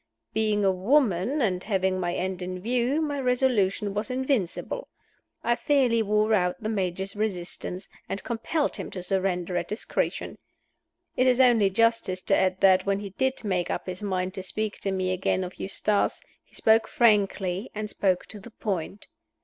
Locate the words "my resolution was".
3.03-4.09